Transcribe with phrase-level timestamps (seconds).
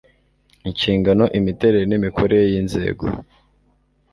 [0.69, 3.05] Inshingano imiterere n imikorere y inzego